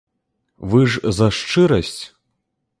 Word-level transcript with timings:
Вы 0.71 0.81
ж 0.95 1.13
за 1.19 1.27
шчырасць? 1.43 2.03